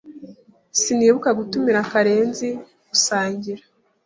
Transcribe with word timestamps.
Sinibuka 0.79 1.29
gutumira 1.39 1.87
Karenzi 1.91 2.49
gusangira. 2.89 3.63